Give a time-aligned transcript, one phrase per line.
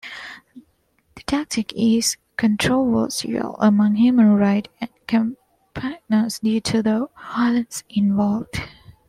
[1.15, 4.69] The tactic is controversial among human rights
[5.05, 8.61] campaigners due to the violence involved.